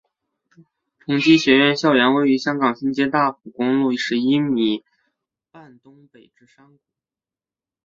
[0.97, 4.83] 崇基学院校园位于香港新界大埔公路十一咪
[5.51, 6.79] 半东北之山谷。